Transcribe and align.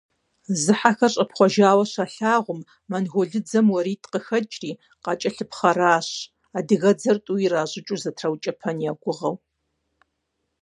Зыхьэхэр 0.61 1.11
щӏэпхъуэжауэ 1.13 1.85
щалъагъум, 1.91 2.61
монголыдзэм 2.89 3.67
уэритӏ 3.73 4.07
къыхэкӏри, 4.11 4.71
къакӏэлъыпхъэращ, 5.03 6.09
адыгэдзэр 6.57 7.17
тӏу 7.25 7.37
иращӏыкӏыу 7.45 8.01
зэтраукӏэпэн 8.03 8.77
я 8.89 8.93
гугъэу. 9.01 9.35